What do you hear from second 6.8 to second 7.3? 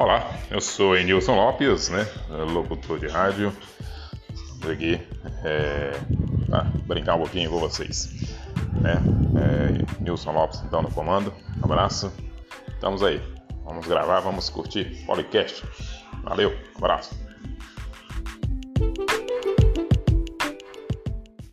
brincar um